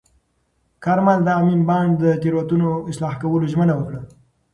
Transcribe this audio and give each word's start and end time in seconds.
کارمل 0.83 1.19
د 1.23 1.29
امین 1.39 1.61
بانډ 1.69 1.91
د 2.03 2.05
تېروتنو 2.21 2.69
اصلاح 2.91 3.13
کولو 3.21 3.45
ژمنه 3.53 3.73
وکړه. 3.77 3.99